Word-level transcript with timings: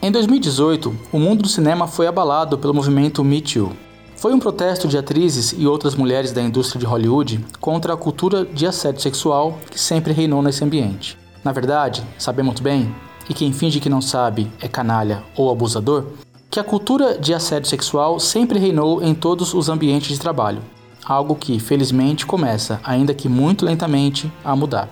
Em 0.02 0.10
2018, 0.10 0.96
o 1.12 1.18
mundo 1.18 1.42
do 1.42 1.48
cinema 1.48 1.86
foi 1.86 2.06
abalado 2.08 2.58
pelo 2.58 2.74
movimento 2.74 3.22
Me 3.22 3.40
Too. 3.40 3.70
Foi 4.16 4.32
um 4.32 4.38
protesto 4.40 4.88
de 4.88 4.98
atrizes 4.98 5.54
e 5.56 5.66
outras 5.66 5.94
mulheres 5.94 6.32
da 6.32 6.42
indústria 6.42 6.80
de 6.80 6.86
Hollywood 6.86 7.44
contra 7.60 7.94
a 7.94 7.96
cultura 7.96 8.44
de 8.44 8.66
assédio 8.66 9.00
sexual 9.00 9.58
que 9.70 9.78
sempre 9.78 10.12
reinou 10.12 10.42
nesse 10.42 10.64
ambiente. 10.64 11.16
Na 11.44 11.52
verdade, 11.52 12.02
sabemos 12.18 12.58
bem, 12.58 12.92
e 13.28 13.34
quem 13.34 13.52
finge 13.52 13.78
que 13.78 13.88
não 13.88 14.00
sabe 14.00 14.50
é 14.60 14.66
canalha 14.66 15.22
ou 15.36 15.52
abusador, 15.52 16.06
que 16.50 16.58
a 16.58 16.64
cultura 16.64 17.16
de 17.16 17.32
assédio 17.32 17.68
sexual 17.68 18.18
sempre 18.18 18.58
reinou 18.58 19.00
em 19.00 19.14
todos 19.14 19.54
os 19.54 19.68
ambientes 19.68 20.08
de 20.08 20.18
trabalho, 20.18 20.60
algo 21.04 21.36
que, 21.36 21.60
felizmente, 21.60 22.26
começa, 22.26 22.80
ainda 22.82 23.14
que 23.14 23.28
muito 23.28 23.64
lentamente, 23.64 24.30
a 24.44 24.56
mudar. 24.56 24.88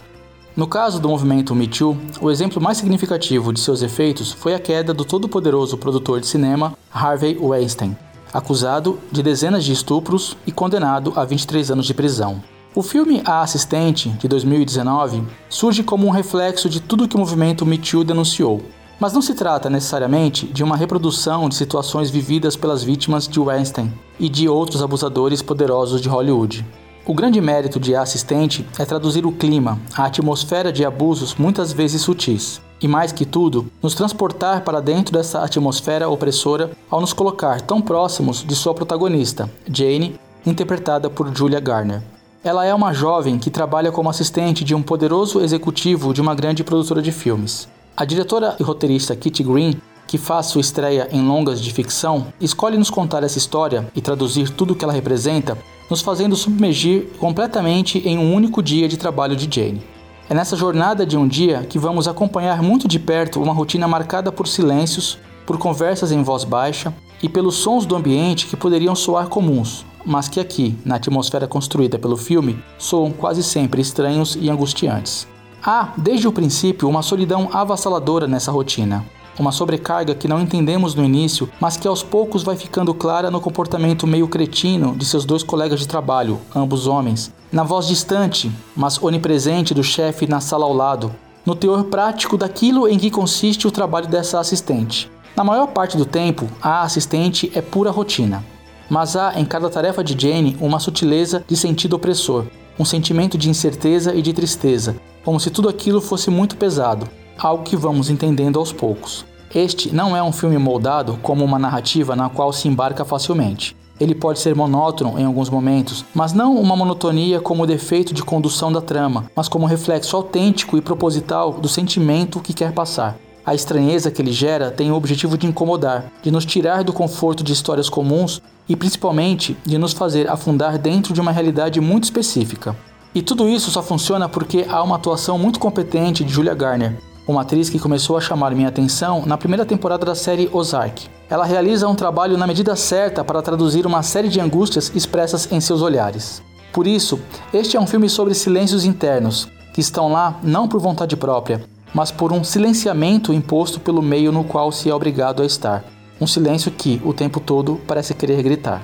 No 0.55 0.69
caso 0.69 1.01
do 1.01 1.09
movimento 1.09 1.57
Me 1.57 1.67
Too, 1.67 1.99
o 2.21 2.31
exemplo 2.31 2.63
mais 2.63 2.79
significativo 2.79 3.53
de 3.53 3.59
seus 3.59 3.83
efeitos 3.83 4.33
foi 4.33 4.55
a 4.55 4.61
queda 4.61 4.95
do 4.95 5.05
todo-poderoso 5.05 5.77
produtor 5.77 6.21
de 6.21 6.29
cinema 6.29 6.75
Harvey 6.93 7.37
Weinstein, 7.37 7.97
acusado 8.33 9.01
de 9.11 9.21
dezenas 9.21 9.65
de 9.65 9.73
estupros 9.73 10.37
e 10.47 10.53
condenado 10.53 11.13
a 11.17 11.25
23 11.25 11.73
anos 11.73 11.87
de 11.87 11.95
prisão. 11.95 12.41
O 12.73 12.83
filme 12.83 13.21
A 13.25 13.41
Assistente, 13.41 14.11
de 14.11 14.29
2019, 14.29 15.25
surge 15.49 15.83
como 15.83 16.07
um 16.07 16.11
reflexo 16.11 16.69
de 16.69 16.81
tudo 16.81 17.09
que 17.09 17.17
o 17.17 17.19
movimento 17.19 17.67
Me 17.67 17.79
Too 17.79 18.05
denunciou, 18.05 18.63
mas 19.01 19.13
não 19.13 19.23
se 19.23 19.35
trata 19.35 19.71
necessariamente 19.71 20.47
de 20.47 20.65
uma 20.65 20.77
reprodução 20.77 21.49
de 21.49 21.55
situações 21.55 22.11
vividas 22.11 22.57
pelas 22.57 22.83
vítimas 22.83 23.29
de 23.29 23.39
Weinstein 23.39 23.93
e 24.19 24.29
de 24.29 24.49
outros 24.49 24.83
abusadores 24.83 25.43
poderosos 25.43 26.01
de 26.01 26.09
Hollywood. 26.09 26.67
O 27.07 27.15
grande 27.15 27.41
mérito 27.41 27.81
de 27.81 27.95
A 27.95 28.03
Assistente 28.03 28.67
é 28.79 28.85
traduzir 28.85 29.25
o 29.25 29.33
clima, 29.33 29.81
a 29.97 30.05
atmosfera 30.05 30.71
de 30.71 30.85
abusos 30.85 31.35
muitas 31.37 31.73
vezes 31.73 32.03
sutis, 32.03 32.61
e 32.83 32.87
mais 32.87 33.13
que 33.13 33.25
tudo, 33.25 33.71
nos 33.83 33.95
transportar 33.95 34.63
para 34.63 34.81
dentro 34.81 35.15
dessa 35.15 35.43
atmosfera 35.43 36.09
opressora 36.09 36.71
ao 36.91 37.01
nos 37.01 37.15
colocar 37.15 37.63
tão 37.63 37.81
próximos 37.81 38.45
de 38.45 38.55
sua 38.55 38.75
protagonista, 38.75 39.51
Jane, 39.67 40.21
interpretada 40.45 41.09
por 41.09 41.35
Julia 41.35 41.61
Garner. 41.61 42.03
Ela 42.45 42.65
é 42.65 42.75
uma 42.75 42.93
jovem 42.93 43.39
que 43.39 43.51
trabalha 43.51 43.91
como 43.91 44.11
assistente 44.11 44.63
de 44.63 44.75
um 44.75 44.83
poderoso 44.83 45.41
executivo 45.41 46.13
de 46.13 46.21
uma 46.21 46.35
grande 46.35 46.63
produtora 46.63 47.03
de 47.03 47.11
filmes. 47.11 47.69
A 48.01 48.05
diretora 48.05 48.55
e 48.61 48.63
roteirista 48.63 49.17
Kitty 49.17 49.43
Green, 49.43 49.75
que 50.07 50.17
faz 50.17 50.47
sua 50.47 50.61
estreia 50.61 51.09
em 51.11 51.21
longas 51.21 51.61
de 51.61 51.73
ficção, 51.73 52.29
escolhe 52.41 52.79
nos 52.79 52.91
contar 52.91 53.25
essa 53.25 53.39
história 53.39 53.91
e 53.93 54.01
traduzir 54.01 54.51
tudo 54.51 54.71
o 54.71 54.77
que 54.77 54.85
ela 54.85 54.93
representa, 54.93 55.59
nos 55.91 56.01
fazendo 56.01 56.37
submergir 56.37 57.09
completamente 57.19 57.99
em 58.07 58.17
um 58.17 58.33
único 58.33 58.63
dia 58.63 58.87
de 58.87 58.97
trabalho 58.97 59.35
de 59.35 59.53
Jane. 59.53 59.83
É 60.31 60.35
nessa 60.35 60.55
jornada 60.55 61.05
de 61.05 61.17
um 61.17 61.27
dia 61.27 61.67
que 61.69 61.77
vamos 61.77 62.07
acompanhar 62.07 62.63
muito 62.63 62.87
de 62.87 63.01
perto 63.01 63.43
uma 63.43 63.53
rotina 63.53 63.89
marcada 63.89 64.31
por 64.31 64.47
silêncios, 64.47 65.19
por 65.45 65.59
conversas 65.59 66.13
em 66.13 66.23
voz 66.23 66.45
baixa 66.45 66.95
e 67.21 67.29
pelos 67.29 67.57
sons 67.57 67.85
do 67.85 67.97
ambiente 67.97 68.47
que 68.47 68.57
poderiam 68.57 68.95
soar 68.95 69.27
comuns, 69.27 69.85
mas 70.07 70.29
que 70.29 70.39
aqui, 70.39 70.79
na 70.85 70.95
atmosfera 70.95 71.49
construída 71.49 71.99
pelo 71.99 72.17
filme, 72.17 72.63
soam 72.79 73.11
quase 73.11 73.43
sempre 73.43 73.83
estranhos 73.83 74.39
e 74.41 74.49
angustiantes. 74.49 75.27
Há, 75.71 75.93
desde 75.99 76.27
o 76.27 76.33
princípio, 76.33 76.89
uma 76.89 77.03
solidão 77.03 77.51
avassaladora 77.53 78.27
nessa 78.27 78.51
rotina. 78.51 79.05
Uma 79.39 79.53
sobrecarga 79.53 80.15
que 80.15 80.27
não 80.27 80.41
entendemos 80.41 80.95
no 80.95 81.05
início, 81.05 81.47
mas 81.61 81.77
que 81.77 81.87
aos 81.87 82.03
poucos 82.03 82.43
vai 82.43 82.57
ficando 82.57 82.95
clara 82.95 83.31
no 83.31 83.39
comportamento 83.39 84.07
meio 84.07 84.27
cretino 84.27 84.97
de 84.97 85.05
seus 85.05 85.27
dois 85.27 85.43
colegas 85.43 85.79
de 85.79 85.87
trabalho, 85.87 86.41
ambos 86.57 86.87
homens, 86.87 87.31
na 87.53 87.65
voz 87.65 87.87
distante, 87.87 88.51
mas 88.75 88.99
onipresente 89.03 89.75
do 89.75 89.85
chefe 89.85 90.27
na 90.27 90.41
sala 90.41 90.65
ao 90.65 90.73
lado, 90.73 91.15
no 91.45 91.55
teor 91.55 91.85
prático 91.85 92.39
daquilo 92.39 92.89
em 92.89 92.99
que 92.99 93.11
consiste 93.11 93.69
o 93.69 93.71
trabalho 93.71 94.09
dessa 94.09 94.41
assistente. 94.41 95.11
Na 95.37 95.45
maior 95.45 95.67
parte 95.67 95.99
do 95.99 96.07
tempo, 96.07 96.49
a 96.63 96.81
assistente 96.81 97.53
é 97.55 97.61
pura 97.61 97.91
rotina 97.91 98.43
mas 98.91 99.17
há 99.17 99.39
em 99.39 99.45
cada 99.45 99.69
tarefa 99.69 100.03
de 100.03 100.19
Jane 100.19 100.57
uma 100.61 100.81
sutileza 100.81 101.45
de 101.47 101.57
sentido 101.57 101.97
opressor, 101.97 102.47
um 102.79 102.85
sentimento 102.85 103.37
de 103.37 103.51
incerteza 103.51 104.15
e 104.15 104.23
de 104.23 104.33
tristeza, 104.33 104.97
como 105.25 105.41
se 105.41 105.51
tudo 105.51 105.69
aquilo 105.69 106.01
fosse 106.01 106.31
muito 106.31 106.57
pesado, 106.57 107.09
algo 107.39 107.65
que 107.65 107.77
vamos 107.77 108.11
entendendo 108.11 108.59
aos 108.59 108.73
poucos. 108.73 109.25
Este 109.55 109.95
não 109.95 110.17
é 110.17 110.23
um 110.23 110.33
filme 110.33 110.59
moldado 110.59 111.19
como 111.23 111.45
uma 111.45 111.59
narrativa 111.59 112.15
na 112.15 112.29
qual 112.29 112.53
se 112.53 112.69
embarca 112.69 113.05
facilmente. 113.05 113.77
Ele 114.01 114.15
pode 114.15 114.39
ser 114.39 114.55
monótono 114.55 115.19
em 115.19 115.25
alguns 115.25 115.51
momentos, 115.51 116.05
mas 116.15 116.33
não 116.33 116.57
uma 116.57 116.77
monotonia 116.77 117.41
como 117.41 117.67
defeito 117.67 118.15
de 118.15 118.23
condução 118.23 118.71
da 118.71 118.81
trama, 118.81 119.31
mas 119.35 119.49
como 119.49 119.67
reflexo 119.67 120.17
autêntico 120.17 120.77
e 120.77 120.81
proposital 120.81 121.53
do 121.53 121.69
sentimento 121.69 122.41
que 122.41 122.53
quer 122.53 122.73
passar. 122.73 123.17
A 123.49 123.55
estranheza 123.55 124.11
que 124.11 124.21
ele 124.21 124.31
gera 124.31 124.71
tem 124.71 124.93
o 124.93 124.95
objetivo 124.95 125.39
de 125.39 125.47
incomodar, 125.47 126.13
de 126.23 126.31
nos 126.31 126.45
tirar 126.45 126.85
do 126.85 126.93
conforto 126.93 127.43
de 127.43 127.51
histórias 127.51 127.89
comuns 127.89 128.43
e 128.69 128.77
principalmente 128.77 129.57
de 129.65 129.79
nos 129.79 129.95
fazer 129.95 130.29
afundar 130.29 130.77
dentro 130.77 131.15
de 131.15 131.21
uma 131.23 131.33
realidade 131.33 131.81
muito 131.81 132.05
específica. 132.05 132.77
E 133.15 133.23
tudo 133.23 133.49
isso 133.49 133.71
só 133.71 133.83
funciona 133.83 134.29
porque 134.29 134.67
há 134.69 134.83
uma 134.83 134.97
atuação 134.97 135.39
muito 135.39 135.59
competente 135.59 136.23
de 136.23 136.31
Julia 136.31 136.53
Garner, 136.53 136.99
uma 137.27 137.41
atriz 137.41 137.71
que 137.71 137.79
começou 137.79 138.19
a 138.19 138.21
chamar 138.21 138.55
minha 138.55 138.69
atenção 138.69 139.25
na 139.25 139.39
primeira 139.39 139.65
temporada 139.65 140.05
da 140.05 140.15
série 140.15 140.51
Ozark. 140.53 141.09
Ela 141.31 141.47
realiza 141.47 141.89
um 141.89 141.95
trabalho 141.95 142.37
na 142.37 142.47
medida 142.47 142.77
certa 142.77 143.25
para 143.25 143.41
traduzir 143.41 143.87
uma 143.87 144.03
série 144.03 144.29
de 144.29 144.39
angústias 144.39 144.93
expressas 144.95 145.51
em 145.51 145.59
seus 145.59 145.81
olhares. 145.81 146.43
Por 146.71 146.87
isso, 146.87 147.19
este 147.51 147.79
é 147.79 147.81
um 147.81 147.87
filme 147.87 148.11
sobre 148.11 148.35
silêncios 148.35 148.85
internos, 148.85 149.49
que 149.73 149.81
estão 149.81 150.13
lá 150.13 150.39
não 150.43 150.69
por 150.69 150.81
vontade 150.81 151.17
própria, 151.17 151.63
mas 151.95 152.11
por 152.11 152.33
um 152.33 152.45
silenciamento 152.45 153.33
imposto 153.33 153.81
pelo 153.81 154.03
meio 154.03 154.33
no 154.33 154.45
qual 154.45 154.71
se 154.73 154.91
é 154.91 154.95
obrigado 154.95 155.43
a 155.43 155.47
estar. 155.47 155.85
Um 156.21 156.27
silêncio 156.27 156.71
que, 156.71 157.01
o 157.05 157.13
tempo 157.13 157.41
todo, 157.41 157.81
parece 157.87 158.15
querer 158.15 158.43
gritar. 158.43 158.83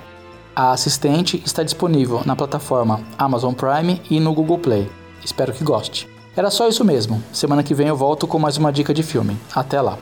A 0.54 0.70
assistente 0.70 1.42
está 1.44 1.62
disponível 1.62 2.22
na 2.24 2.36
plataforma 2.36 3.00
Amazon 3.18 3.52
Prime 3.52 4.00
e 4.08 4.20
no 4.20 4.32
Google 4.32 4.58
Play. 4.58 4.88
Espero 5.24 5.52
que 5.52 5.64
goste. 5.64 6.08
Era 6.36 6.50
só 6.50 6.68
isso 6.68 6.84
mesmo. 6.84 7.22
Semana 7.32 7.62
que 7.62 7.74
vem 7.74 7.88
eu 7.88 7.96
volto 7.96 8.26
com 8.26 8.38
mais 8.38 8.56
uma 8.56 8.72
dica 8.72 8.94
de 8.94 9.02
filme. 9.02 9.36
Até 9.54 9.80
lá. 9.80 9.98